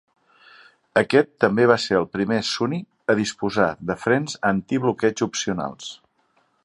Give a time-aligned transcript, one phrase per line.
[1.01, 2.79] Aquest també va ser el primer Sunny
[3.15, 5.93] a disposar de frens antibloqueig opcionals.